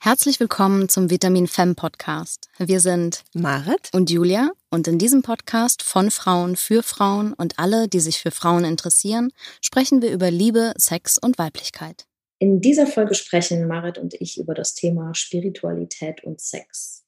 [0.00, 2.48] Herzlich willkommen zum Vitamin Femme Podcast.
[2.56, 7.88] Wir sind Marit und Julia und in diesem Podcast von Frauen für Frauen und alle,
[7.88, 12.06] die sich für Frauen interessieren, sprechen wir über Liebe, Sex und Weiblichkeit.
[12.38, 17.04] In dieser Folge sprechen Marit und ich über das Thema Spiritualität und Sex.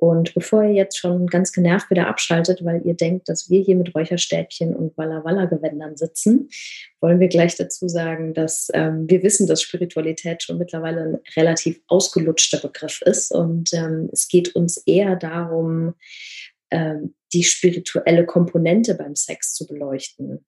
[0.00, 3.76] Und bevor ihr jetzt schon ganz genervt wieder abschaltet, weil ihr denkt, dass wir hier
[3.76, 6.48] mit Räucherstäbchen und Walla Walla Gewändern sitzen,
[7.02, 11.82] wollen wir gleich dazu sagen, dass ähm, wir wissen, dass Spiritualität schon mittlerweile ein relativ
[11.86, 13.30] ausgelutschter Begriff ist.
[13.30, 15.92] Und ähm, es geht uns eher darum,
[16.70, 20.46] ähm, die spirituelle Komponente beim Sex zu beleuchten.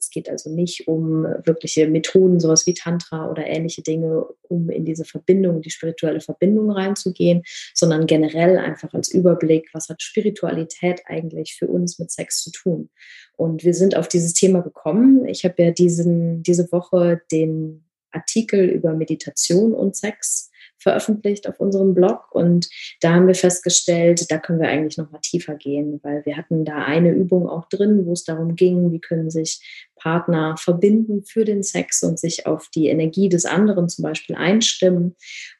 [0.00, 4.86] Es geht also nicht um wirkliche Methoden, sowas wie Tantra oder ähnliche Dinge, um in
[4.86, 7.42] diese Verbindung, die spirituelle Verbindung reinzugehen,
[7.74, 12.88] sondern generell einfach als Überblick, was hat Spiritualität eigentlich für uns mit Sex zu tun.
[13.36, 15.26] Und wir sind auf dieses Thema gekommen.
[15.26, 20.49] Ich habe ja diesen, diese Woche den Artikel über Meditation und Sex
[20.80, 22.68] veröffentlicht auf unserem Blog und
[23.00, 26.64] da haben wir festgestellt, da können wir eigentlich noch mal tiefer gehen, weil wir hatten
[26.64, 31.44] da eine Übung auch drin, wo es darum ging, wie können sich Partner verbinden für
[31.44, 35.14] den Sex und sich auf die Energie des anderen zum Beispiel einstimmen.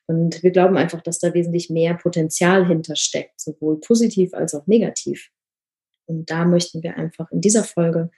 [0.07, 5.31] Und wir glauben einfach, dass da wesentlich mehr Potenzial hintersteckt, sowohl positiv als auch negativ.
[6.07, 8.11] Und da möchten wir einfach in dieser Folge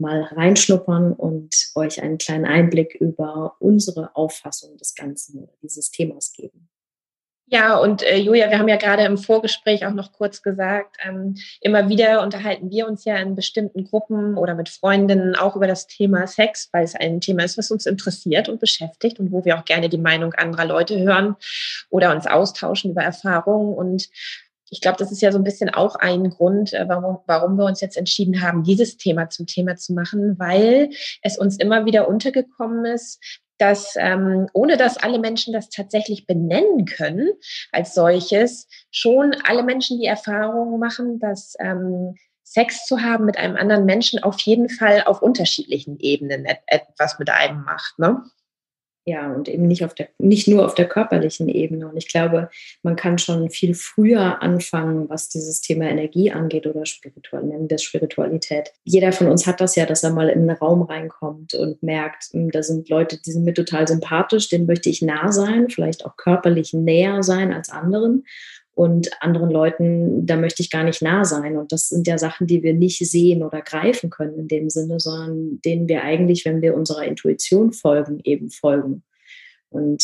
[0.00, 6.70] mal reinschnuppern und euch einen kleinen Einblick über unsere Auffassung des Ganzen dieses Themas geben.
[7.52, 11.34] Ja, und äh, Julia, wir haben ja gerade im Vorgespräch auch noch kurz gesagt, ähm,
[11.60, 15.88] immer wieder unterhalten wir uns ja in bestimmten Gruppen oder mit Freundinnen auch über das
[15.88, 19.58] Thema Sex, weil es ein Thema ist, was uns interessiert und beschäftigt und wo wir
[19.58, 21.34] auch gerne die Meinung anderer Leute hören
[21.88, 23.74] oder uns austauschen über Erfahrungen.
[23.74, 24.08] Und
[24.70, 27.64] ich glaube, das ist ja so ein bisschen auch ein Grund, äh, warum, warum wir
[27.64, 30.90] uns jetzt entschieden haben, dieses Thema zum Thema zu machen, weil
[31.22, 33.20] es uns immer wieder untergekommen ist,
[33.58, 37.28] dass ähm, ohne dass alle Menschen das tatsächlich benennen können
[37.72, 43.56] als solches, schon alle Menschen die Erfahrung machen, dass ähm, Sex zu haben mit einem
[43.56, 47.98] anderen Menschen auf jeden Fall auf unterschiedlichen Ebenen etwas mit einem macht.
[47.98, 48.22] Ne?
[49.06, 51.88] Ja, und eben nicht, auf der, nicht nur auf der körperlichen Ebene.
[51.88, 52.50] Und ich glaube,
[52.82, 57.76] man kann schon viel früher anfangen, was dieses Thema Energie angeht oder Spiritual, nennen wir
[57.76, 58.72] es Spiritualität.
[58.84, 62.24] Jeder von uns hat das ja, dass er mal in einen Raum reinkommt und merkt,
[62.32, 66.04] hm, da sind Leute, die sind mir total sympathisch, denen möchte ich nah sein, vielleicht
[66.04, 68.24] auch körperlich näher sein als anderen
[68.80, 71.58] und anderen Leuten, da möchte ich gar nicht nah sein.
[71.58, 74.98] Und das sind ja Sachen, die wir nicht sehen oder greifen können in dem Sinne,
[74.98, 79.02] sondern denen wir eigentlich, wenn wir unserer Intuition folgen, eben folgen.
[79.68, 80.02] Und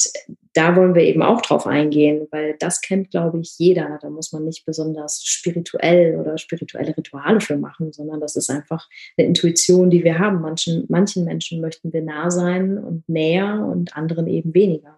[0.53, 3.99] da wollen wir eben auch drauf eingehen, weil das kennt, glaube ich, jeder.
[4.03, 8.87] Da muss man nicht besonders spirituell oder spirituelle Rituale für machen, sondern das ist einfach
[9.17, 10.43] eine Intuition, die wir haben.
[10.43, 14.96] Manchen, manchen Menschen möchten wir nah sein und näher und anderen eben weniger.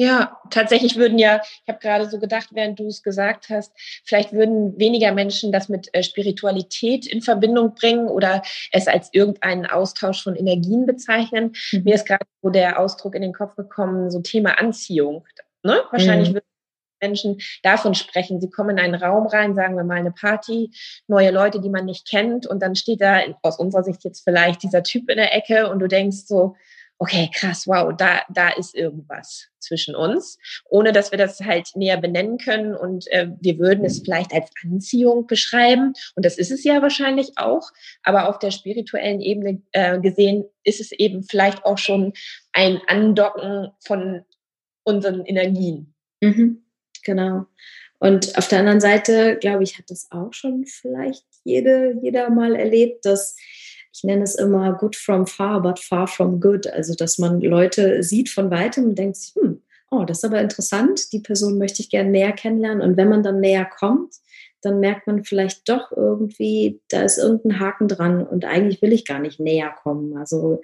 [0.00, 3.72] Ja, tatsächlich würden ja, ich habe gerade so gedacht, während du es gesagt hast,
[4.04, 9.66] vielleicht würden weniger Menschen das mit äh, Spiritualität in Verbindung bringen oder es als irgendeinen
[9.66, 11.52] Austausch von Energien bezeichnen.
[11.72, 11.82] Mhm.
[11.82, 15.26] Mir ist gerade so der Ausdruck in den Kopf gekommen, so Thema Anziehung.
[15.64, 15.82] Ne?
[15.90, 16.34] Wahrscheinlich mhm.
[16.34, 16.46] würden
[17.00, 18.40] Menschen davon sprechen.
[18.40, 20.70] Sie kommen in einen Raum rein, sagen wir mal eine Party,
[21.08, 24.62] neue Leute, die man nicht kennt, und dann steht da aus unserer Sicht jetzt vielleicht
[24.62, 26.54] dieser Typ in der Ecke und du denkst so,
[26.98, 30.38] okay, krass, wow, da, da ist irgendwas zwischen uns,
[30.68, 34.50] ohne dass wir das halt näher benennen können und äh, wir würden es vielleicht als
[34.64, 37.70] Anziehung beschreiben und das ist es ja wahrscheinlich auch,
[38.02, 42.12] aber auf der spirituellen Ebene äh, gesehen ist es eben vielleicht auch schon
[42.52, 44.24] ein Andocken von
[44.82, 45.94] unseren Energien.
[46.20, 46.64] Mhm,
[47.04, 47.46] genau.
[48.00, 52.54] Und auf der anderen Seite, glaube ich, hat das auch schon vielleicht jede, jeder mal
[52.54, 53.36] erlebt, dass
[53.92, 56.66] ich nenne es immer good from far, but far from good.
[56.66, 61.12] Also, dass man Leute sieht von weitem und denkt, hm, oh, das ist aber interessant,
[61.12, 62.82] die Person möchte ich gerne näher kennenlernen.
[62.82, 64.14] Und wenn man dann näher kommt,
[64.62, 69.04] dann merkt man vielleicht doch irgendwie, da ist irgendein Haken dran und eigentlich will ich
[69.04, 70.16] gar nicht näher kommen.
[70.16, 70.60] Also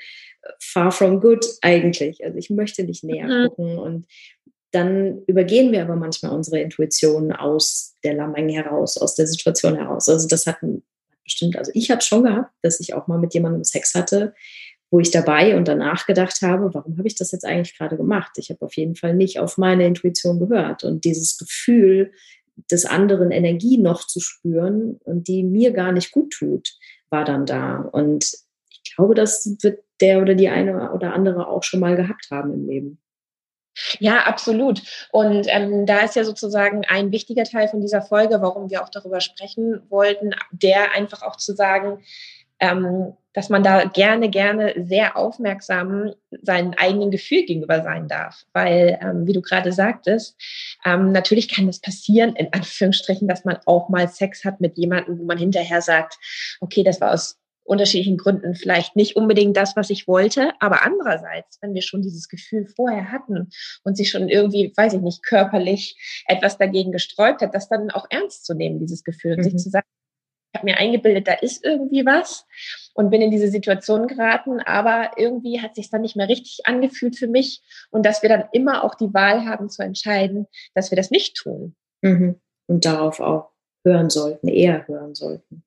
[0.58, 2.24] far from good eigentlich.
[2.24, 3.48] Also ich möchte nicht näher mhm.
[3.48, 4.06] gucken und
[4.72, 10.08] dann übergehen wir aber manchmal unsere Intuition aus der Lameng heraus, aus der Situation heraus.
[10.08, 10.56] Also das hat
[11.24, 14.34] bestimmt, also ich habe schon gehabt, dass ich auch mal mit jemandem Sex hatte,
[14.90, 18.32] wo ich dabei und danach gedacht habe, warum habe ich das jetzt eigentlich gerade gemacht?
[18.36, 20.84] Ich habe auf jeden Fall nicht auf meine Intuition gehört.
[20.84, 22.12] Und dieses Gefühl
[22.70, 26.76] des anderen Energie noch zu spüren und die mir gar nicht gut tut,
[27.10, 27.78] war dann da.
[27.78, 28.34] Und
[28.70, 32.52] ich glaube, das wird der oder die eine oder andere auch schon mal gehabt haben
[32.52, 33.00] im Leben.
[33.98, 34.82] Ja, absolut.
[35.10, 38.88] Und ähm, da ist ja sozusagen ein wichtiger Teil von dieser Folge, warum wir auch
[38.88, 42.02] darüber sprechen wollten, der einfach auch zu sagen,
[42.60, 46.12] ähm, dass man da gerne, gerne sehr aufmerksam
[46.42, 48.44] seinen eigenen Gefühl gegenüber sein darf.
[48.52, 50.36] Weil, ähm, wie du gerade sagtest,
[50.86, 55.18] Ähm, natürlich kann das passieren, in Anführungsstrichen, dass man auch mal Sex hat mit jemandem,
[55.18, 56.18] wo man hinterher sagt,
[56.60, 60.52] okay, das war aus unterschiedlichen Gründen vielleicht nicht unbedingt das, was ich wollte.
[60.60, 63.50] Aber andererseits, wenn wir schon dieses Gefühl vorher hatten
[63.82, 65.96] und sich schon irgendwie, weiß ich nicht, körperlich
[66.26, 69.42] etwas dagegen gesträubt hat, das dann auch ernst zu nehmen, dieses Gefühl, und mhm.
[69.44, 69.86] sich zu sagen,
[70.52, 72.46] ich habe mir eingebildet, da ist irgendwie was
[72.94, 77.16] und bin in diese Situation geraten, aber irgendwie hat sich dann nicht mehr richtig angefühlt
[77.16, 80.96] für mich und dass wir dann immer auch die Wahl haben zu entscheiden, dass wir
[80.96, 81.74] das nicht tun.
[82.02, 82.40] Mhm.
[82.66, 83.50] Und darauf auch
[83.84, 85.64] hören sollten, eher hören sollten.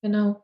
[0.00, 0.42] Genau.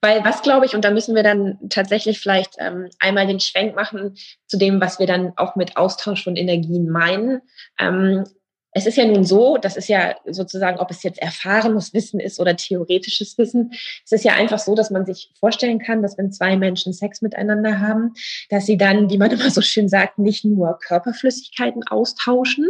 [0.00, 3.74] Weil was glaube ich, und da müssen wir dann tatsächlich vielleicht ähm, einmal den Schwenk
[3.74, 4.16] machen
[4.46, 7.42] zu dem, was wir dann auch mit Austausch von Energien meinen.
[7.78, 8.24] Ähm,
[8.72, 12.38] es ist ja nun so, das ist ja sozusagen, ob es jetzt erfahrenes Wissen ist
[12.38, 13.72] oder theoretisches Wissen,
[14.04, 17.22] es ist ja einfach so, dass man sich vorstellen kann, dass wenn zwei Menschen Sex
[17.22, 18.12] miteinander haben,
[18.50, 22.66] dass sie dann, wie man immer so schön sagt, nicht nur Körperflüssigkeiten austauschen,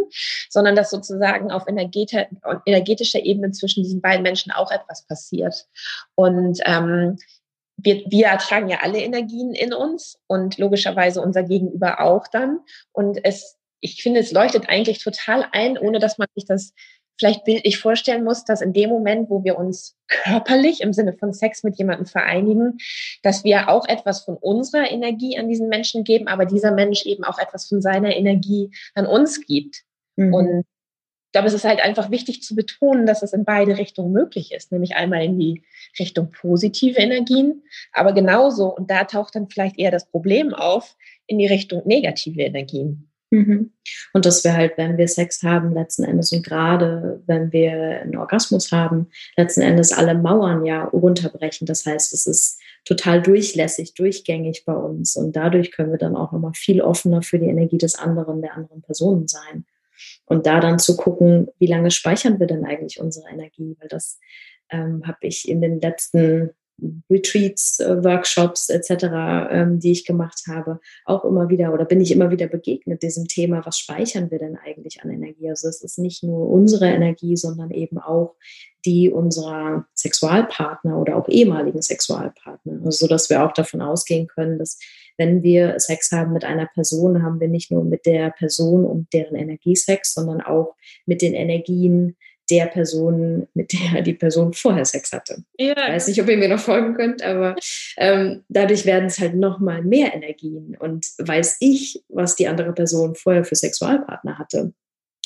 [0.49, 5.67] sondern dass sozusagen auf energetischer Ebene zwischen diesen beiden Menschen auch etwas passiert.
[6.15, 7.19] Und ähm,
[7.77, 12.61] wir, wir ertragen ja alle Energien in uns und logischerweise unser Gegenüber auch dann.
[12.93, 16.73] Und es ich finde, es leuchtet eigentlich total ein, ohne dass man sich das
[17.19, 21.33] vielleicht bildlich vorstellen muss, dass in dem Moment, wo wir uns körperlich im Sinne von
[21.33, 22.79] Sex mit jemandem vereinigen,
[23.23, 27.25] dass wir auch etwas von unserer Energie an diesen Menschen geben, aber dieser Mensch eben
[27.25, 29.83] auch etwas von seiner Energie an uns gibt.
[30.17, 30.35] Mhm.
[30.35, 34.13] Und ich glaube, es ist halt einfach wichtig zu betonen, dass es in beide Richtungen
[34.13, 35.63] möglich ist, nämlich einmal in die
[35.99, 40.97] Richtung positive Energien, aber genauso, und da taucht dann vielleicht eher das Problem auf,
[41.27, 43.11] in die Richtung negative Energien.
[43.31, 43.73] Mhm.
[44.15, 48.17] Und dass wir halt, wenn wir Sex haben, letzten Endes und gerade wenn wir einen
[48.17, 51.67] Orgasmus haben, letzten Endes alle Mauern ja runterbrechen.
[51.67, 56.33] Das heißt, es ist total durchlässig, durchgängig bei uns und dadurch können wir dann auch
[56.33, 59.67] nochmal viel offener für die Energie des anderen, der anderen Personen sein.
[60.27, 64.19] Und da dann zu gucken, wie lange speichern wir denn eigentlich unsere Energie, weil das
[64.71, 66.51] ähm, habe ich in den letzten
[67.11, 69.05] Retreats, äh, Workshops etc.,
[69.51, 73.27] ähm, die ich gemacht habe, auch immer wieder oder bin ich immer wieder begegnet diesem
[73.27, 75.51] Thema, was speichern wir denn eigentlich an Energie?
[75.51, 78.37] Also es ist nicht nur unsere Energie, sondern eben auch
[78.85, 82.81] die unserer Sexualpartner oder auch ehemaligen Sexualpartner.
[82.85, 84.79] Also so, dass wir auch davon ausgehen können, dass
[85.17, 89.13] wenn wir Sex haben mit einer Person, haben wir nicht nur mit der Person und
[89.13, 90.77] deren Energie Sex, sondern auch
[91.07, 92.17] mit den Energien
[92.51, 95.43] der Person, mit der die Person vorher Sex hatte.
[95.59, 95.73] Ja.
[95.73, 97.57] Ich weiß nicht, ob ihr mir noch folgen könnt, aber
[97.97, 103.15] ähm, dadurch werden es halt nochmal mehr Energien und weiß ich, was die andere Person
[103.15, 104.73] vorher für Sexualpartner hatte.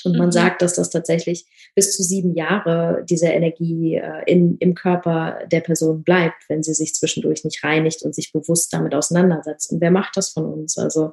[0.04, 0.32] Und man mhm.
[0.32, 5.60] sagt, dass das tatsächlich bis zu sieben Jahre diese Energie äh, in, im Körper der
[5.60, 9.70] Person bleibt, wenn sie sich zwischendurch nicht reinigt und sich bewusst damit auseinandersetzt.
[9.70, 10.76] Und wer macht das von uns?
[10.76, 11.12] Also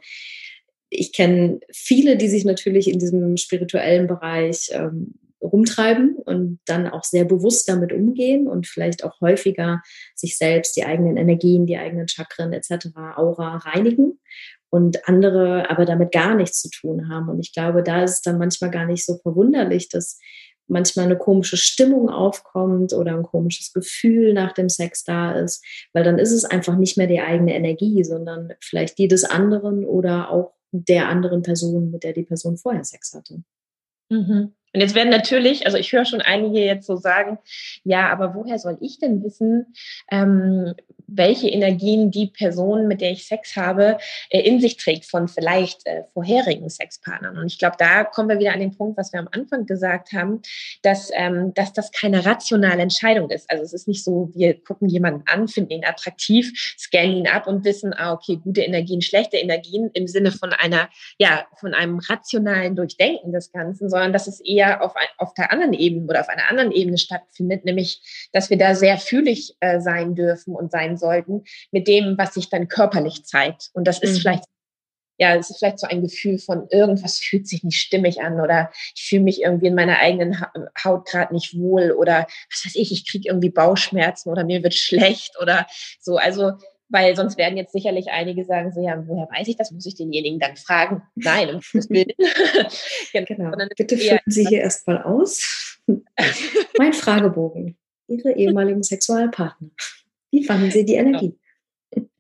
[0.90, 7.04] ich kenne viele, die sich natürlich in diesem spirituellen Bereich ähm, rumtreiben und dann auch
[7.04, 9.82] sehr bewusst damit umgehen und vielleicht auch häufiger
[10.16, 14.20] sich selbst, die eigenen Energien, die eigenen Chakren etc., Aura reinigen
[14.70, 17.30] und andere aber damit gar nichts zu tun haben.
[17.30, 20.20] Und ich glaube, da ist es dann manchmal gar nicht so verwunderlich, dass
[20.68, 25.64] manchmal eine komische Stimmung aufkommt oder ein komisches Gefühl nach dem Sex da ist,
[25.94, 29.84] weil dann ist es einfach nicht mehr die eigene Energie, sondern vielleicht die des anderen
[29.84, 33.44] oder auch der anderen Person, mit der die Person vorher Sex hatte.
[34.10, 34.54] Mhm.
[34.74, 37.40] Und jetzt werden natürlich, also ich höre schon einige jetzt so sagen,
[37.83, 39.73] ja, aber woher soll ich denn wissen,
[40.11, 40.73] ähm,
[41.11, 43.97] welche Energien die Person, mit der ich Sex habe,
[44.30, 47.37] äh, in sich trägt von vielleicht äh, vorherigen Sexpartnern.
[47.37, 50.13] Und ich glaube, da kommen wir wieder an den Punkt, was wir am Anfang gesagt
[50.13, 50.42] haben,
[50.81, 53.49] dass, ähm, dass das keine rationale Entscheidung ist.
[53.49, 57.47] Also es ist nicht so, wir gucken jemanden an, finden ihn attraktiv, scannen ihn ab
[57.47, 61.99] und wissen, ah, okay, gute Energien, schlechte Energien im Sinne von einer, ja, von einem
[61.99, 66.30] rationalen Durchdenken des Ganzen, sondern dass es eher auf, auf der anderen Ebene oder auf
[66.30, 70.97] einer anderen Ebene stattfindet, nämlich, dass wir da sehr fühlig äh, sein dürfen und sein
[71.00, 73.70] sollten mit dem, was sich dann körperlich zeigt.
[73.74, 74.22] Und das ist mhm.
[74.22, 74.44] vielleicht
[75.22, 78.72] ja, es ist vielleicht so ein Gefühl von irgendwas fühlt sich nicht stimmig an oder
[78.96, 80.40] ich fühle mich irgendwie in meiner eigenen
[80.82, 84.76] Haut gerade nicht wohl oder was weiß ich, ich kriege irgendwie Bauchschmerzen oder mir wird
[84.76, 85.68] schlecht oder
[86.00, 86.16] so.
[86.16, 86.54] Also
[86.90, 89.72] weil sonst werden jetzt sicherlich einige sagen, so ja, woher weiß ich das?
[89.72, 91.04] Muss ich denjenigen dann fragen?
[91.16, 92.16] Nein, das Bild.
[93.14, 93.52] genau.
[93.78, 95.78] Bitte füllen Sie hier erstmal aus.
[96.78, 97.78] mein Fragebogen.
[98.08, 99.70] Ihre ehemaligen Sexualpartner.
[100.31, 101.19] Wie fanden Sie die genau.
[101.19, 101.40] Energie?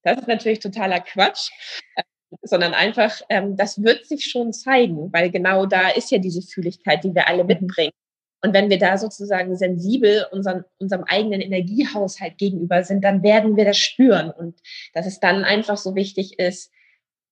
[0.03, 1.49] Das ist natürlich totaler Quatsch
[2.41, 7.03] sondern einfach, ähm, das wird sich schon zeigen, weil genau da ist ja diese Fühligkeit,
[7.03, 7.47] die wir alle mhm.
[7.47, 7.93] mitbringen.
[8.41, 13.65] Und wenn wir da sozusagen sensibel unseren, unserem eigenen Energiehaushalt gegenüber sind, dann werden wir
[13.65, 14.31] das spüren.
[14.31, 14.57] Und
[14.93, 16.71] dass es dann einfach so wichtig ist,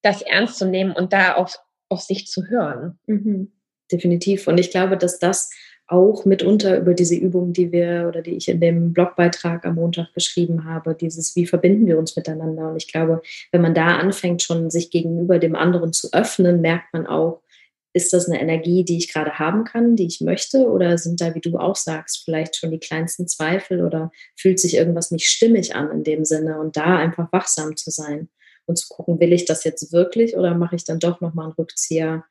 [0.01, 2.99] das ernst zu nehmen und da auf, auf sich zu hören.
[3.05, 3.53] Mhm.
[3.89, 4.47] definitiv.
[4.47, 5.49] Und ich glaube, dass das
[5.87, 10.13] auch mitunter über diese Übung, die wir oder die ich in dem Blogbeitrag am Montag
[10.13, 12.71] geschrieben habe, dieses, wie verbinden wir uns miteinander?
[12.71, 16.93] Und ich glaube, wenn man da anfängt, schon sich gegenüber dem anderen zu öffnen, merkt
[16.93, 17.41] man auch,
[17.93, 20.69] ist das eine Energie, die ich gerade haben kann, die ich möchte?
[20.69, 24.75] Oder sind da, wie du auch sagst, vielleicht schon die kleinsten Zweifel oder fühlt sich
[24.75, 26.59] irgendwas nicht stimmig an in dem Sinne?
[26.59, 28.29] Und da einfach wachsam zu sein
[28.65, 31.53] und zu gucken, will ich das jetzt wirklich oder mache ich dann doch nochmal einen
[31.53, 32.25] Rückzieher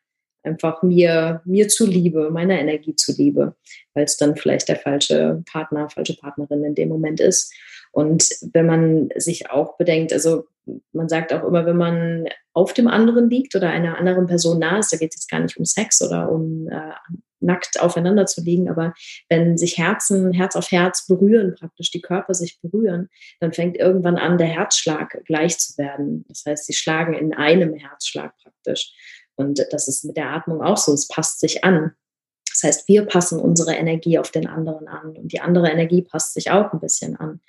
[0.47, 3.57] einfach mir, mir zuliebe, meiner Energie zuliebe,
[3.95, 7.53] weil es dann vielleicht der falsche Partner, falsche Partnerin in dem Moment ist.
[7.93, 10.45] Und wenn man sich auch bedenkt, also
[10.93, 14.79] man sagt auch immer, wenn man auf dem anderen liegt oder einer anderen Person nah
[14.79, 16.93] ist, da geht es jetzt gar nicht um Sex oder um äh,
[17.41, 18.95] nackt aufeinander zu liegen, aber
[19.29, 23.09] wenn sich Herzen, Herz auf Herz berühren, praktisch die Körper sich berühren,
[23.41, 26.25] dann fängt irgendwann an, der Herzschlag gleich zu werden.
[26.29, 28.95] Das heißt, sie schlagen in einem Herzschlag praktisch.
[29.37, 31.93] Und das ist mit der Atmung auch so, es passt sich an.
[32.51, 36.33] Das heißt, wir passen unsere Energie auf den anderen an und die andere Energie passt
[36.35, 37.41] sich auch ein bisschen an.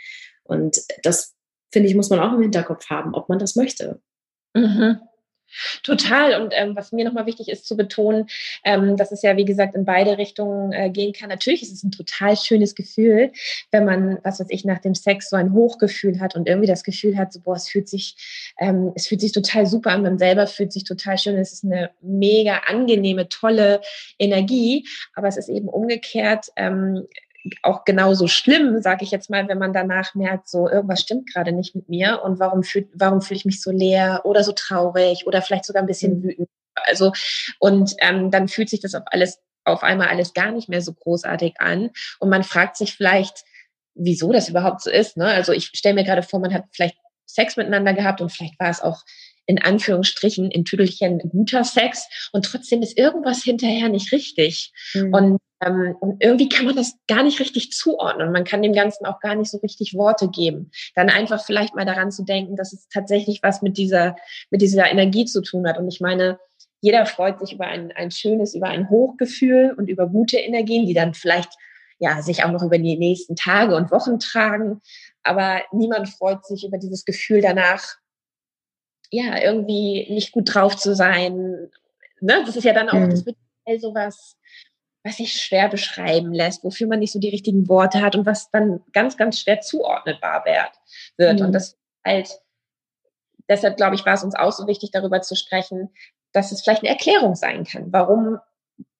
[0.44, 1.36] Und das,
[1.72, 4.01] finde ich, muss man auch im Hinterkopf haben, ob man das möchte.
[4.53, 5.00] Mhm.
[5.84, 6.42] Total.
[6.42, 8.27] Und ähm, was mir nochmal wichtig ist zu betonen,
[8.63, 11.30] ähm, dass es ja, wie gesagt, in beide Richtungen äh, gehen kann.
[11.30, 13.32] Natürlich ist es ein total schönes Gefühl,
[13.72, 16.84] wenn man, was weiß ich, nach dem Sex so ein Hochgefühl hat und irgendwie das
[16.84, 18.16] Gefühl hat, so, boah, es fühlt sich,
[18.60, 21.38] ähm, es fühlt sich total super an, man selber fühlt sich total schön.
[21.38, 23.82] Es ist eine mega angenehme, tolle
[24.20, 24.86] Energie.
[25.13, 27.08] Aber es ist eben umgekehrt, ähm,
[27.63, 31.51] auch genauso schlimm, sage ich jetzt mal, wenn man danach merkt, so irgendwas stimmt gerade
[31.51, 35.25] nicht mit mir und warum fühle warum fühl ich mich so leer oder so traurig
[35.25, 36.24] oder vielleicht sogar ein bisschen mhm.
[36.24, 36.50] wütend.
[36.88, 37.12] Also
[37.60, 40.94] und ähm, dann fühlt sich das auf alles auf einmal alles gar nicht mehr so
[40.94, 41.89] großartig an
[42.20, 43.44] und man fragt sich vielleicht,
[43.96, 45.18] wieso das überhaupt so ist.
[45.18, 45.25] Ne?
[45.25, 48.70] Also ich stelle mir gerade vor, man hat vielleicht Sex miteinander gehabt und vielleicht war
[48.70, 49.04] es auch
[49.46, 54.72] in Anführungsstrichen in Tüdelchen guter Sex und trotzdem ist irgendwas hinterher nicht richtig.
[54.94, 55.13] Mhm.
[55.13, 58.32] Und, ähm, und irgendwie kann man das gar nicht richtig zuordnen.
[58.32, 60.72] Man kann dem Ganzen auch gar nicht so richtig Worte geben.
[60.96, 64.16] Dann einfach vielleicht mal daran zu denken, dass es tatsächlich was mit dieser,
[64.52, 65.78] mit dieser Energie zu tun hat.
[65.78, 66.40] Und ich meine,
[66.82, 70.94] jeder freut sich über ein, ein schönes, über ein Hochgefühl und über gute Energien, die
[70.94, 71.54] dann vielleicht
[72.00, 74.82] ja, sich auch noch über die nächsten Tage und Wochen tragen.
[75.24, 77.96] Aber niemand freut sich über dieses Gefühl danach,
[79.10, 81.70] ja, irgendwie nicht gut drauf zu sein.
[82.20, 82.44] Ne?
[82.46, 83.10] Das ist ja dann auch, mhm.
[83.10, 83.38] das wird
[83.82, 84.36] sowas, was
[85.12, 88.82] sich schwer beschreiben lässt, wofür man nicht so die richtigen Worte hat und was dann
[88.94, 90.72] ganz, ganz schwer zuordnetbar wird.
[91.38, 91.46] Mhm.
[91.46, 92.30] Und das halt,
[93.50, 95.90] deshalb glaube ich, war es uns auch so wichtig, darüber zu sprechen,
[96.32, 98.40] dass es vielleicht eine Erklärung sein kann, warum,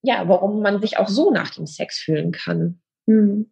[0.02, 2.80] ja, warum man sich auch so nach dem Sex fühlen kann.
[3.06, 3.50] Mhm.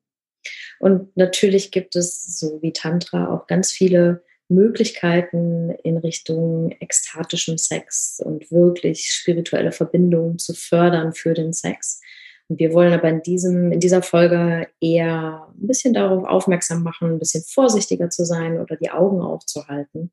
[0.78, 8.20] Und natürlich gibt es, so wie Tantra, auch ganz viele Möglichkeiten in Richtung ekstatischem Sex
[8.24, 12.00] und wirklich spirituelle Verbindungen zu fördern für den Sex.
[12.48, 17.10] Und wir wollen aber in, diesem, in dieser Folge eher ein bisschen darauf aufmerksam machen,
[17.10, 20.12] ein bisschen vorsichtiger zu sein oder die Augen aufzuhalten.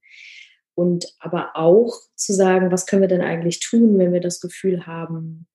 [0.75, 4.87] Und aber auch zu sagen, was können wir denn eigentlich tun, wenn wir das Gefühl
[4.87, 5.47] haben,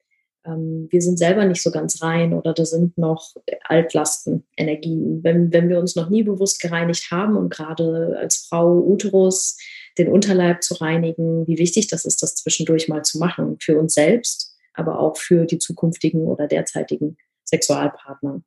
[0.48, 5.22] ähm, wir sind selber nicht so ganz rein oder da sind noch Altlasten, Energien.
[5.22, 9.56] Wenn, wenn wir uns noch nie bewusst gereinigt haben und gerade als Frau Uterus
[9.98, 13.94] den Unterleib zu reinigen, wie wichtig das ist, das zwischendurch mal zu machen für uns
[13.94, 14.47] selbst,
[14.78, 18.42] aber auch für die zukünftigen oder derzeitigen Sexualpartner.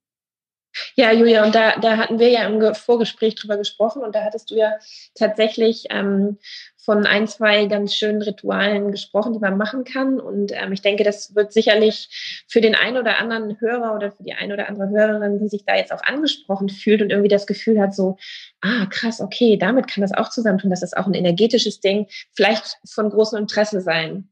[0.95, 4.51] Ja, Julia, und da, da hatten wir ja im Vorgespräch drüber gesprochen und da hattest
[4.51, 4.73] du ja
[5.15, 6.37] tatsächlich ähm,
[6.77, 10.19] von ein, zwei ganz schönen Ritualen gesprochen, die man machen kann.
[10.19, 14.23] Und ähm, ich denke, das wird sicherlich für den einen oder anderen Hörer oder für
[14.23, 17.47] die eine oder andere Hörerin, die sich da jetzt auch angesprochen fühlt und irgendwie das
[17.47, 18.17] Gefühl hat, so,
[18.61, 20.69] ah, krass, okay, damit kann das auch zusammentun.
[20.69, 24.29] Das ist auch ein energetisches Ding, vielleicht von großem Interesse sein.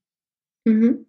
[0.64, 1.06] Mhm.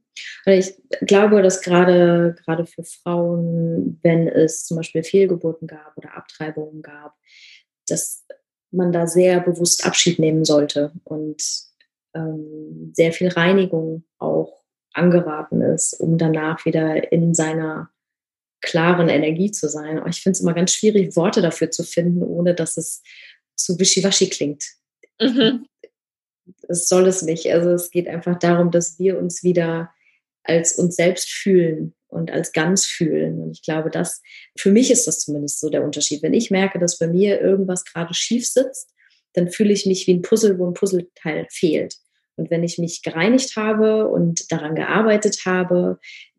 [0.47, 6.83] Ich glaube, dass gerade, gerade für Frauen, wenn es zum Beispiel Fehlgeburten gab oder Abtreibungen
[6.83, 7.17] gab,
[7.87, 8.25] dass
[8.71, 11.43] man da sehr bewusst Abschied nehmen sollte und
[12.15, 14.63] ähm, sehr viel Reinigung auch
[14.93, 17.91] angeraten ist, um danach wieder in seiner
[18.61, 20.03] klaren Energie zu sein.
[20.09, 23.03] Ich finde es immer ganz schwierig, Worte dafür zu finden, ohne dass es
[23.57, 24.65] zu wischiwaschi klingt.
[25.21, 25.67] Mhm.
[26.69, 27.51] Es soll es nicht.
[27.53, 29.91] Also es geht einfach darum, dass wir uns wieder
[30.45, 33.41] als uns selbst fühlen und als ganz fühlen.
[33.41, 34.23] Und ich glaube, dass
[34.57, 36.23] für mich ist das zumindest so der Unterschied.
[36.23, 38.93] Wenn ich merke, dass bei mir irgendwas gerade schief sitzt,
[39.35, 41.97] dann fühle ich mich wie ein Puzzle, wo ein Puzzleteil fehlt.
[42.37, 45.99] Und wenn ich mich gereinigt habe und daran gearbeitet habe,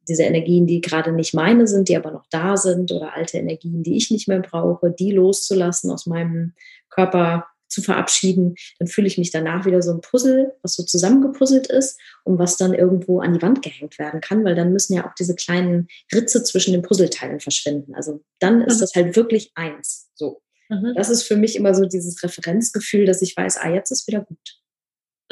[0.09, 3.83] diese Energien, die gerade nicht meine sind, die aber noch da sind, oder alte Energien,
[3.83, 6.53] die ich nicht mehr brauche, die loszulassen aus meinem
[6.89, 11.67] Körper, zu verabschieden, dann fühle ich mich danach wieder so ein Puzzle, was so zusammengepuzzelt
[11.67, 15.07] ist und was dann irgendwo an die Wand gehängt werden kann, weil dann müssen ja
[15.07, 17.95] auch diese kleinen Ritze zwischen den Puzzleteilen verschwinden.
[17.95, 18.81] Also dann ist mhm.
[18.81, 20.09] das halt wirklich eins.
[20.13, 20.41] So.
[20.69, 20.93] Mhm.
[20.95, 24.21] Das ist für mich immer so dieses Referenzgefühl, dass ich weiß, ah, jetzt ist wieder
[24.21, 24.59] gut.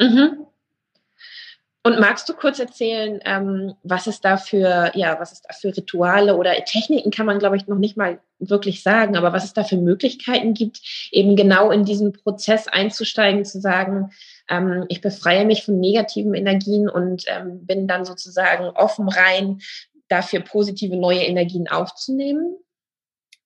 [0.00, 0.46] Mhm.
[1.82, 5.74] Und magst du kurz erzählen, ähm, was es da für, ja, was es da für
[5.74, 9.54] Rituale oder Techniken kann man, glaube ich, noch nicht mal wirklich sagen, aber was es
[9.54, 14.10] da für Möglichkeiten gibt, eben genau in diesen Prozess einzusteigen, zu sagen,
[14.50, 19.60] ähm, ich befreie mich von negativen Energien und ähm, bin dann sozusagen offen rein,
[20.08, 22.56] dafür positive neue Energien aufzunehmen?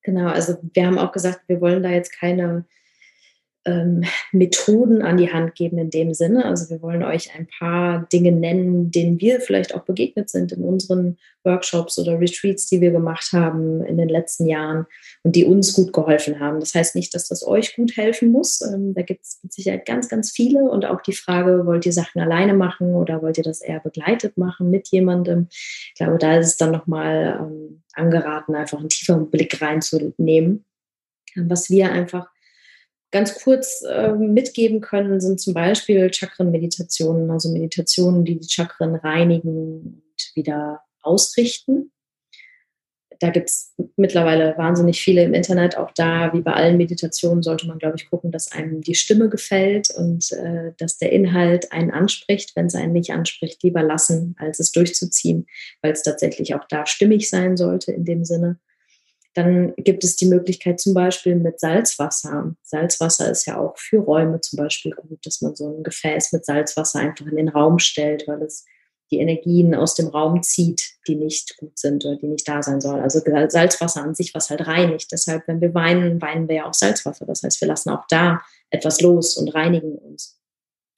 [0.01, 2.65] Genau, also wir haben auch gesagt, wir wollen da jetzt keine
[3.65, 6.45] ähm, Methoden an die Hand geben in dem Sinne.
[6.45, 10.63] Also wir wollen euch ein paar Dinge nennen, denen wir vielleicht auch begegnet sind in
[10.63, 14.85] unseren Workshops oder Retreats, die wir gemacht haben in den letzten Jahren
[15.23, 16.59] und die uns gut geholfen haben.
[16.59, 18.61] Das heißt nicht, dass das euch gut helfen muss.
[18.61, 21.93] Ähm, da gibt es mit Sicherheit ganz, ganz viele und auch die Frage, wollt ihr
[21.93, 25.47] Sachen alleine machen oder wollt ihr das eher begleitet machen mit jemandem?
[25.49, 30.65] Ich glaube, da ist es dann nochmal ähm, angeraten, einfach einen tieferen Blick reinzunehmen.
[31.35, 32.29] Was wir einfach
[33.15, 39.55] ganz kurz äh, mitgeben können, sind zum Beispiel Chakren-Meditationen, also Meditationen, die die Chakren reinigen
[39.55, 41.93] und wieder ausrichten.
[43.21, 45.77] Da gibt es mittlerweile wahnsinnig viele im Internet.
[45.77, 49.29] Auch da, wie bei allen Meditationen, sollte man, glaube ich, gucken, dass einem die Stimme
[49.29, 52.53] gefällt und äh, dass der Inhalt einen anspricht.
[52.57, 55.47] Wenn es einen nicht anspricht, lieber lassen, als es durchzuziehen,
[55.81, 58.59] weil es tatsächlich auch da stimmig sein sollte in dem Sinne.
[59.35, 62.55] Dann gibt es die Möglichkeit zum Beispiel mit Salzwasser.
[62.63, 66.45] Salzwasser ist ja auch für Räume zum Beispiel gut, dass man so ein Gefäß mit
[66.45, 68.65] Salzwasser einfach in den Raum stellt, weil es
[69.11, 72.79] die Energien aus dem Raum zieht, die nicht gut sind oder die nicht da sein
[72.81, 73.01] sollen.
[73.01, 75.11] Also Salzwasser an sich, was halt reinigt.
[75.11, 77.25] Deshalb, wenn wir weinen, weinen wir ja auch Salzwasser.
[77.25, 80.39] Das heißt, wir lassen auch da etwas los und reinigen uns.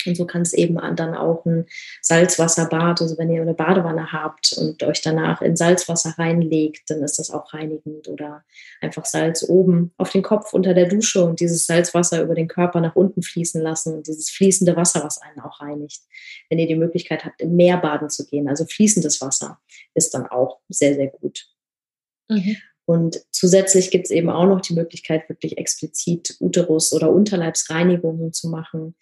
[0.05, 1.65] Und so kann es eben dann auch ein
[2.01, 7.19] Salzwasserbad, also wenn ihr eine Badewanne habt und euch danach in Salzwasser reinlegt, dann ist
[7.19, 8.43] das auch reinigend oder
[8.79, 12.79] einfach Salz oben auf den Kopf unter der Dusche und dieses Salzwasser über den Körper
[12.79, 16.01] nach unten fließen lassen und dieses fließende Wasser, was einen auch reinigt.
[16.49, 19.59] Wenn ihr die Möglichkeit habt, im Meer baden zu gehen, also fließendes Wasser,
[19.95, 21.47] ist dann auch sehr, sehr gut.
[22.29, 22.57] Mhm.
[22.85, 28.47] Und zusätzlich gibt es eben auch noch die Möglichkeit, wirklich explizit Uterus- oder Unterleibsreinigungen zu
[28.47, 28.95] machen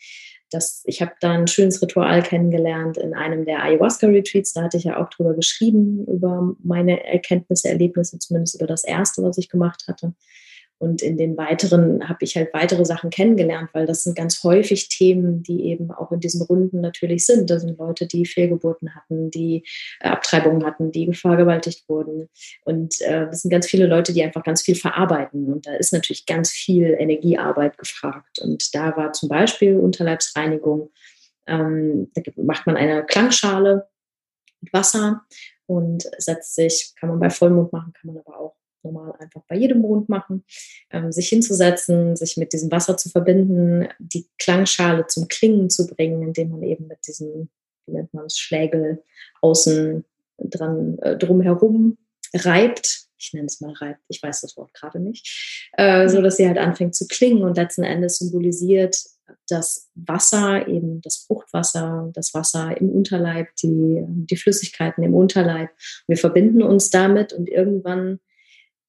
[0.52, 4.54] das, ich habe da ein schönes Ritual kennengelernt in einem der Ayahuasca-Retreats.
[4.54, 9.24] Da hatte ich ja auch drüber geschrieben, über meine Erkenntnisse, Erlebnisse, zumindest über das erste,
[9.24, 10.14] was ich gemacht hatte.
[10.78, 14.90] Und in den weiteren habe ich halt weitere Sachen kennengelernt, weil das sind ganz häufig
[14.90, 17.50] Themen, die eben auch in diesen Runden natürlich sind.
[17.50, 19.66] Das sind Leute, die Fehlgeburten hatten, die
[20.02, 22.30] äh, Abtreibungen hatten, die vergewaltigt wurden.
[22.66, 25.52] Und äh, das sind ganz viele Leute, die einfach ganz viel verarbeiten.
[25.52, 28.40] Und da ist natürlich ganz viel Energiearbeit gefragt.
[28.40, 30.92] Und da war zum Beispiel Unterleibsreinigung.
[31.48, 33.88] Ähm, da macht man eine Klangschale
[34.60, 35.22] mit Wasser
[35.68, 39.56] und setzt sich, kann man bei Vollmond machen, kann man aber auch normal einfach bei
[39.58, 40.44] jedem Mond machen,
[40.92, 46.22] ähm, sich hinzusetzen, sich mit diesem Wasser zu verbinden, die Klangschale zum Klingen zu bringen,
[46.22, 47.50] indem man eben mit diesem,
[47.86, 49.04] wie nennt man es, Schlägel
[49.42, 50.06] außen
[50.38, 51.98] dran äh, drumherum
[52.34, 53.02] reibt.
[53.18, 56.48] Ich nenne es mal reibt, ich weiß das Wort gerade nicht, äh, so dass sie
[56.48, 58.96] halt anfängt zu klingen und letzten Endes symbolisiert
[59.48, 65.70] das Wasser, eben das Fruchtwasser, das Wasser im Unterleib, die, die Flüssigkeiten im Unterleib.
[66.08, 68.20] Wir verbinden uns damit und irgendwann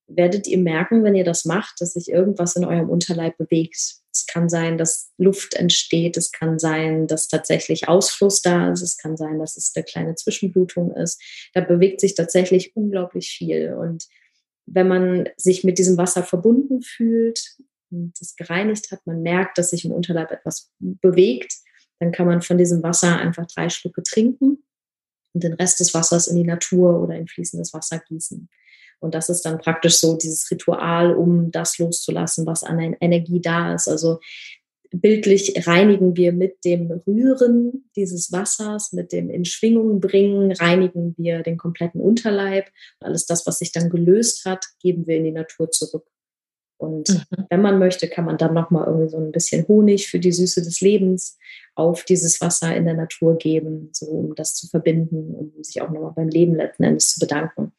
[0.09, 3.97] werdet ihr merken, wenn ihr das macht, dass sich irgendwas in eurem Unterleib bewegt.
[4.13, 8.97] Es kann sein, dass Luft entsteht, es kann sein, dass tatsächlich Ausfluss da ist, es
[8.97, 11.21] kann sein, dass es eine kleine Zwischenblutung ist.
[11.55, 13.75] Da bewegt sich tatsächlich unglaublich viel.
[13.75, 14.07] Und
[14.67, 17.57] wenn man sich mit diesem Wasser verbunden fühlt
[17.91, 21.53] und es gereinigt hat, man merkt, dass sich im Unterleib etwas bewegt,
[21.99, 24.63] dann kann man von diesem Wasser einfach drei Schlucke trinken
[25.33, 28.49] und den Rest des Wassers in die Natur oder in fließendes Wasser gießen.
[29.01, 33.75] Und das ist dann praktisch so dieses Ritual, um das loszulassen, was an Energie da
[33.75, 33.89] ist.
[33.89, 34.21] Also
[34.91, 41.43] bildlich reinigen wir mit dem Rühren dieses Wassers, mit dem in Schwingung bringen, reinigen wir
[41.43, 42.71] den kompletten Unterleib.
[43.01, 46.07] Alles das, was sich dann gelöst hat, geben wir in die Natur zurück.
[46.79, 47.47] Und mhm.
[47.49, 50.63] wenn man möchte, kann man dann nochmal irgendwie so ein bisschen Honig für die Süße
[50.63, 51.39] des Lebens
[51.75, 55.91] auf dieses Wasser in der Natur geben, so um das zu verbinden, um sich auch
[55.91, 57.73] nochmal beim Leben letzten Endes zu bedanken.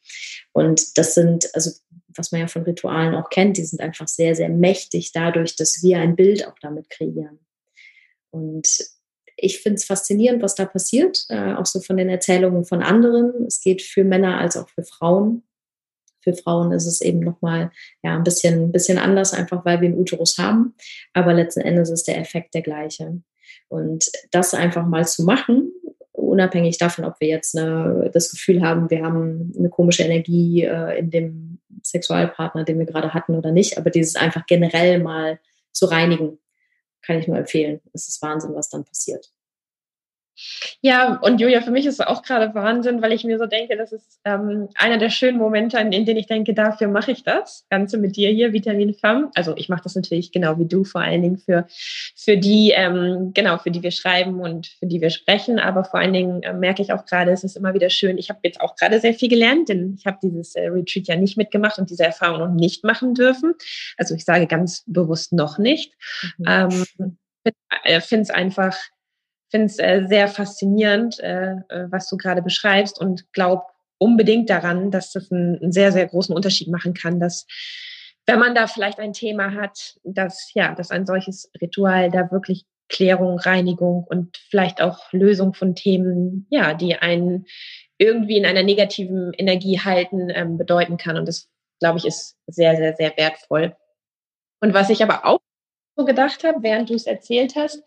[0.52, 1.72] Und das sind, also
[2.16, 5.84] was man ja von Ritualen auch kennt, die sind einfach sehr, sehr mächtig dadurch, dass
[5.84, 7.40] wir ein Bild auch damit kreieren.
[8.32, 8.68] Und
[9.36, 13.46] ich finde es faszinierend, was da passiert, äh, auch so von den Erzählungen von anderen.
[13.46, 15.44] Es geht für Männer als auch für Frauen
[16.28, 17.72] Für Frauen ist es eben nochmal
[18.04, 20.76] ja, ein bisschen, bisschen anders, einfach weil wir einen Uterus haben.
[21.14, 23.22] Aber letzten Endes ist der Effekt der gleiche.
[23.70, 25.72] Und das einfach mal zu machen,
[26.12, 31.00] unabhängig davon, ob wir jetzt eine, das Gefühl haben, wir haben eine komische Energie äh,
[31.00, 35.40] in dem Sexualpartner, den wir gerade hatten oder nicht, aber dieses einfach generell mal
[35.72, 36.40] zu reinigen,
[37.02, 37.80] kann ich nur empfehlen.
[37.94, 39.32] Es ist Wahnsinn, was dann passiert.
[40.82, 43.76] Ja, und Julia, für mich ist es auch gerade Wahnsinn, weil ich mir so denke,
[43.76, 47.66] das ist ähm, einer der schönen Momente, in denen ich denke, dafür mache ich das
[47.70, 49.32] Ganze mit dir hier, Vitamin Femme.
[49.36, 51.66] Also ich mache das natürlich genau wie du, vor allen Dingen für,
[52.16, 55.60] für die, ähm, genau, für die wir schreiben und für die wir sprechen.
[55.60, 58.18] Aber vor allen Dingen äh, merke ich auch gerade, es ist immer wieder schön.
[58.18, 61.16] Ich habe jetzt auch gerade sehr viel gelernt, denn ich habe dieses äh, Retreat ja
[61.16, 63.54] nicht mitgemacht und diese Erfahrung noch nicht machen dürfen.
[63.98, 65.94] Also ich sage ganz bewusst noch nicht.
[66.38, 66.46] Mhm.
[66.48, 67.18] Ähm,
[68.02, 68.78] finde es einfach
[69.50, 73.64] finde es äh, sehr faszinierend, äh, äh, was du gerade beschreibst und glaube
[73.98, 77.48] unbedingt daran, dass das einen, einen, sehr, sehr großen Unterschied machen kann, dass
[78.26, 82.66] wenn man da vielleicht ein Thema hat, dass ja, dass ein solches Ritual da wirklich
[82.90, 87.46] Klärung, Reinigung und vielleicht auch Lösung von Themen, ja, die einen
[87.98, 91.18] irgendwie in einer negativen Energie halten, ähm, bedeuten kann.
[91.18, 93.76] Und das, glaube ich, ist sehr, sehr, sehr wertvoll.
[94.62, 95.40] Und was ich aber auch
[95.96, 97.84] so gedacht habe, während du es erzählt hast,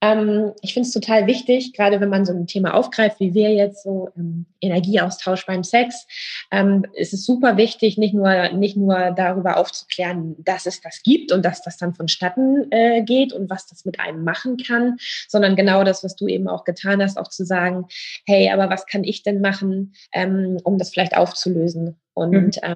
[0.00, 3.52] ähm, ich finde es total wichtig, gerade wenn man so ein Thema aufgreift, wie wir
[3.52, 6.06] jetzt so ähm, Energieaustausch beim Sex,
[6.52, 11.32] ähm, ist es super wichtig, nicht nur, nicht nur darüber aufzuklären, dass es das gibt
[11.32, 15.56] und dass das dann vonstatten äh, geht und was das mit einem machen kann, sondern
[15.56, 17.86] genau das, was du eben auch getan hast, auch zu sagen,
[18.24, 21.96] hey, aber was kann ich denn machen, ähm, um das vielleicht aufzulösen?
[22.14, 22.50] Und mhm.
[22.62, 22.74] ähm,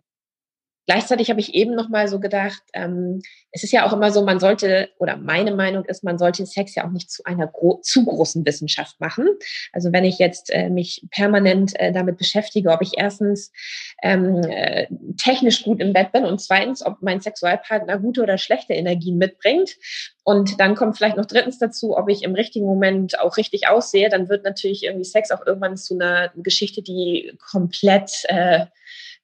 [0.87, 4.25] Gleichzeitig habe ich eben noch mal so gedacht, ähm, es ist ja auch immer so,
[4.25, 7.81] man sollte, oder meine Meinung ist, man sollte Sex ja auch nicht zu einer gro
[7.83, 9.29] zu großen Wissenschaft machen.
[9.73, 13.53] Also wenn ich jetzt äh, mich permanent äh, damit beschäftige, ob ich erstens
[14.03, 18.73] ähm, äh, technisch gut im Bett bin und zweitens, ob mein Sexualpartner gute oder schlechte
[18.73, 19.77] Energien mitbringt.
[20.25, 24.09] Und dann kommt vielleicht noch drittens dazu, ob ich im richtigen Moment auch richtig aussehe,
[24.09, 28.67] dann wird natürlich irgendwie Sex auch irgendwann zu einer Geschichte, die komplett äh,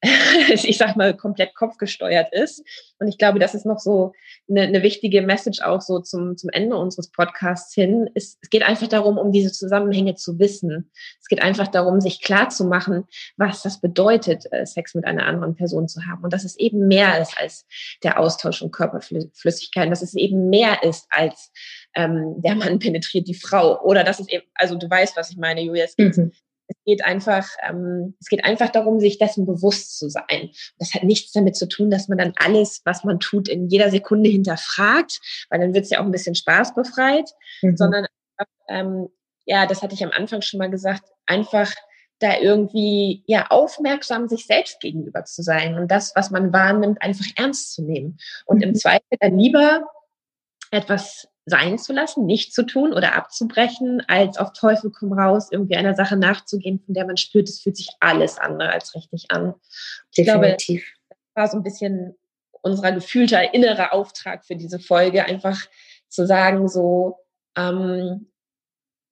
[0.52, 2.62] ich sag mal, komplett kopfgesteuert ist.
[3.00, 4.12] Und ich glaube, das ist noch so
[4.48, 8.08] eine, eine wichtige Message auch so zum, zum Ende unseres Podcasts hin.
[8.14, 10.92] Es, es geht einfach darum, um diese Zusammenhänge zu wissen.
[11.20, 13.06] Es geht einfach darum, sich klar zu machen,
[13.36, 16.22] was das bedeutet, äh, Sex mit einer anderen Person zu haben.
[16.22, 17.66] Und dass es eben mehr ist als
[18.04, 21.50] der Austausch von Körperflüssigkeiten, dass es eben mehr ist als
[21.96, 23.82] ähm, der Mann penetriert die Frau.
[23.82, 26.30] Oder dass es eben, also du weißt, was ich meine, Julia, es geht mhm
[26.68, 30.50] es geht einfach, ähm, es geht einfach darum, sich dessen bewusst zu sein.
[30.78, 33.90] Das hat nichts damit zu tun, dass man dann alles, was man tut, in jeder
[33.90, 37.30] Sekunde hinterfragt, weil dann wird es ja auch ein bisschen spaßbefreit,
[37.62, 37.76] mhm.
[37.76, 38.06] sondern
[38.68, 39.08] ähm,
[39.46, 41.72] ja, das hatte ich am Anfang schon mal gesagt, einfach
[42.18, 47.24] da irgendwie ja aufmerksam sich selbst gegenüber zu sein und das, was man wahrnimmt, einfach
[47.36, 48.64] ernst zu nehmen und mhm.
[48.64, 49.88] im Zweifel dann lieber
[50.70, 55.76] etwas sein zu lassen, nicht zu tun oder abzubrechen, als auf Teufel komm raus, irgendwie
[55.76, 59.54] einer Sache nachzugehen, von der man spürt, es fühlt sich alles andere als richtig an.
[60.10, 60.84] Ich Definitiv.
[60.84, 62.16] glaube, das war so ein bisschen
[62.62, 65.58] unser gefühlter innerer Auftrag für diese Folge, einfach
[66.08, 67.18] zu sagen, so
[67.56, 68.30] ähm,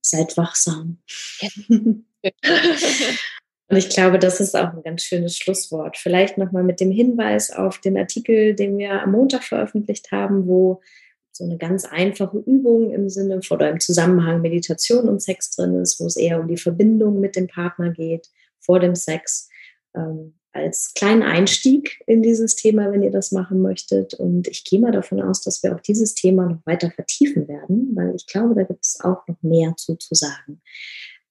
[0.02, 0.98] seid wachsam.
[3.68, 5.96] Und ich glaube, das ist auch ein ganz schönes Schlusswort.
[5.96, 10.80] Vielleicht nochmal mit dem Hinweis auf den Artikel, den wir am Montag veröffentlicht haben, wo
[11.36, 16.00] so eine ganz einfache Übung im Sinne oder im Zusammenhang Meditation und Sex drin ist,
[16.00, 18.28] wo es eher um die Verbindung mit dem Partner geht
[18.60, 19.48] vor dem Sex.
[19.94, 24.14] Ähm, als kleinen Einstieg in dieses Thema, wenn ihr das machen möchtet.
[24.14, 27.92] Und ich gehe mal davon aus, dass wir auch dieses Thema noch weiter vertiefen werden,
[27.94, 30.60] weil ich glaube, da gibt es auch noch mehr zu, zu sagen.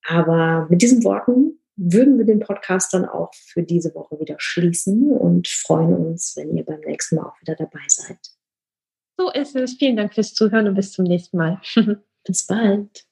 [0.08, 5.12] Aber mit diesen Worten würden wir den Podcast dann auch für diese Woche wieder schließen
[5.12, 8.35] und freuen uns, wenn ihr beim nächsten Mal auch wieder dabei seid.
[9.18, 9.76] So ist es.
[9.78, 11.62] Vielen Dank fürs Zuhören und bis zum nächsten Mal.
[12.26, 13.06] bis bald.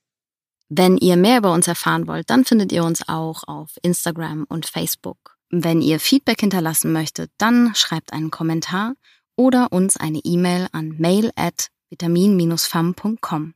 [0.69, 4.65] Wenn ihr mehr über uns erfahren wollt, dann findet ihr uns auch auf Instagram und
[4.65, 5.37] Facebook.
[5.49, 8.95] Wenn ihr Feedback hinterlassen möchtet, dann schreibt einen Kommentar
[9.37, 13.53] oder uns eine E-Mail an mail at vitamin-fam.com.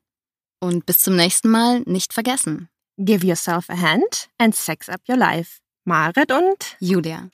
[0.60, 2.70] Und bis zum nächsten Mal nicht vergessen.
[3.00, 5.60] Give yourself a hand and sex up your life.
[5.86, 7.26] Marit und Julia.